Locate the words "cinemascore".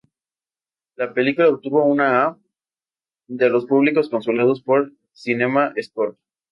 5.15-6.17